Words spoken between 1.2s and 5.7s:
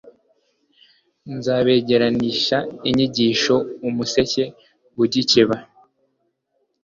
nzabengeranisha inyigisho umuseke ugikeba